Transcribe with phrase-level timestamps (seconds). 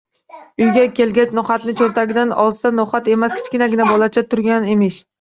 [0.63, 5.05] Uyga kelgach, no’xatni cho’ntagidan olsa, no’xat emas, kichkinagina bolacha turgan emish.